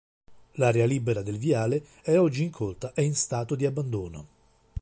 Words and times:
L'area 0.53 0.87
libera 0.87 1.21
del 1.21 1.37
viale 1.37 1.85
è 2.01 2.17
oggi 2.17 2.41
incolta 2.41 2.91
e 2.95 3.03
in 3.03 3.13
stato 3.13 3.53
di 3.53 3.67
abbandono. 3.67 4.27